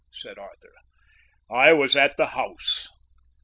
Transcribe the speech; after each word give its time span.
said 0.11 0.39
Arthur. 0.39 0.73
"I 1.47 1.73
was 1.73 1.95
at 1.95 2.17
the 2.17 2.25
House." 2.29 2.89